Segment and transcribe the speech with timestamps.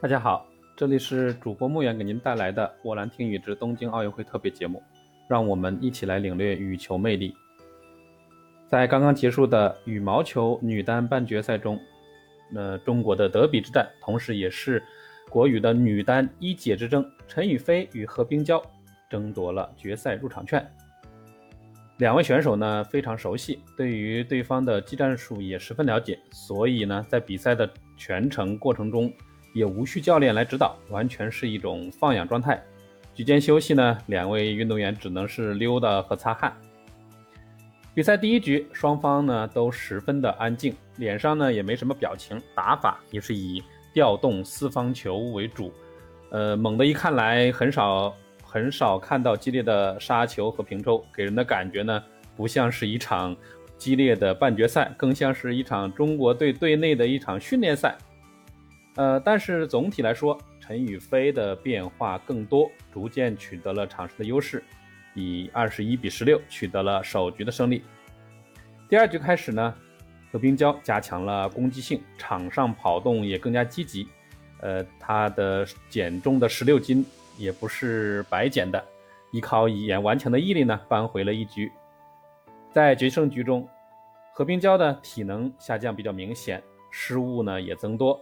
[0.00, 4.78] 大家好，这里是主播木远给您带来的《沃兰听雨之东京奥运会特别节目》，
[5.26, 7.34] 让我们一起来领略羽球魅力。
[8.68, 11.76] 在刚刚结束的羽毛球女单半决赛中，
[12.48, 14.80] 那中国的德比之战，同时也是
[15.28, 18.62] 国羽的女单一姐之争，陈雨菲与何冰娇
[19.10, 20.64] 争夺了决赛入场券。
[21.96, 29.12] 两位选手呢非常熟悉，对于对方的技战术也十分了解，所以呢在比赛的全程过程中
[29.58, 32.62] 也无需教练来指导，完全是一种放养状态。
[33.14, 36.56] 局间休息呢，两位运动员只能是溜达和擦汗。
[37.92, 45.72] 比赛第一局，双方呢都十分的安静，脸上呢也没什么表情，打法也是以调动四方球为主。
[46.30, 48.14] 呃，猛的一看来很少。
[48.50, 52.02] 很少看到激烈的杀球和平抽，给人的感觉呢，
[52.34, 53.36] 不像是一场
[53.76, 57.94] 激烈的半决赛，更像是一场中国队队内的一场训练赛。
[58.98, 64.62] 呃，但是总体来说，陈雨菲的变化更多，逐渐取得了场上的优势，
[65.14, 67.84] 以二十一比十六取得了首局的胜利。
[68.88, 69.72] 第二局开始呢，
[70.32, 74.08] 何冰娇加强了攻击性，场上跑动也更加积极。
[74.60, 77.06] 呃，她的减重的十六斤。
[77.38, 78.84] 也不是白减的，
[79.30, 81.70] 依靠一言顽强的毅力呢，扳回了一局。
[82.72, 83.64] 在决胜局中，
[84.32, 88.20] 何冰娇的体能下降比较明显，失误呢也增多。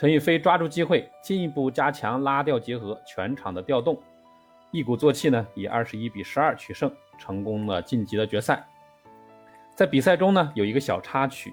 [0.00, 4.00] 陈雨菲抓住机会，进一步加强拉吊结合，全场的调动，
[4.70, 8.66] 一鼓作气呢，以二十一比十二取胜，成功的晋级了决赛。
[9.74, 11.52] 在比赛中呢，有一个小插曲，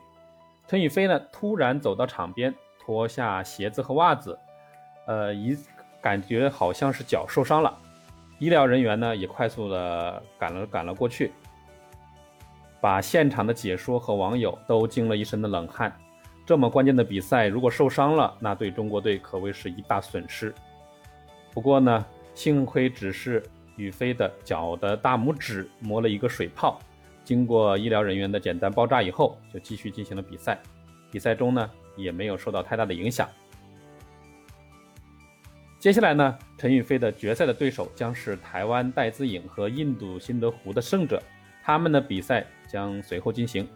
[0.65, 4.39] 陈雨菲呢突然走到场边，脱下鞋子和袜子，
[5.07, 5.57] 呃一。
[5.99, 7.77] 感觉好像是脚受伤了，
[8.39, 11.33] 医疗人员呢也快速的赶了赶了过去，
[12.79, 15.93] 把现场的解说和网友都惊了一身的冷汗。
[16.47, 20.55] 这么关键的比赛，如果受伤了，那对中国队可谓是一大损失。
[21.53, 23.43] 不过呢，幸亏只是
[23.75, 26.79] 宇飞的脚的大拇指磨了一个水泡，
[27.25, 30.57] 经过医疗人员的简单包扎以后，就继续进行了比赛。
[31.11, 33.27] 比赛中呢，也没有受到太大的影响。
[35.77, 41.21] 接下来呢，陈雨菲的决赛的对手将是台湾戴资颖和印度辛德胡的胜者，
[41.61, 43.67] 他们的比赛将随后进行。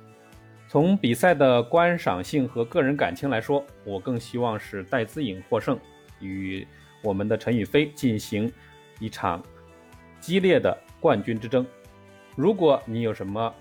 [0.72, 5.78] 从比赛的观赏性和个人感情来说，我更希望是戴资颖获胜，
[6.22, 6.66] 与
[7.04, 8.50] 我们的陈雨菲进行
[8.98, 9.44] 一场
[10.22, 11.68] 激烈的冠军之争。
[12.38, 13.54] 如果你有什么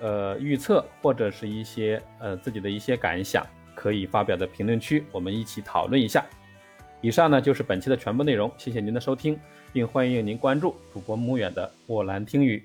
[0.00, 3.44] 呃预测或者是一些呃自己的一些感想，
[3.74, 6.24] 可以发表在评论区，我们一起讨论一下。
[7.00, 9.36] 以上呢就是本期的全部内容，谢谢您的收听，
[9.72, 12.62] 并欢迎您关注主播穆远的沃兰听语。